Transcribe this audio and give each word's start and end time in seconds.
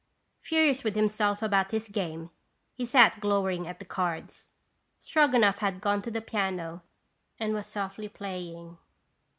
'"Furious 0.41 0.83
with 0.83 0.95
himself 0.95 1.43
about 1.43 1.69
his 1.69 1.87
game, 1.87 2.31
he 2.73 2.87
sat 2.87 3.19
glowering 3.19 3.67
at 3.67 3.77
the 3.77 3.85
cards. 3.85 4.47
Stroganoff 4.97 5.59
had 5.59 5.79
gone 5.79 6.01
to 6.01 6.09
the 6.09 6.21
piano, 6.21 6.81
and 7.37 7.53
was 7.53 7.67
softly 7.67 8.09
playing. 8.09 8.79